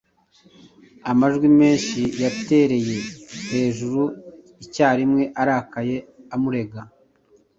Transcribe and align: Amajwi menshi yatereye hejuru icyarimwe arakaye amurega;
Amajwi 1.11 1.47
menshi 1.59 1.99
yatereye 2.23 2.97
hejuru 3.51 4.01
icyarimwe 4.63 5.23
arakaye 5.41 5.97
amurega; 6.35 6.81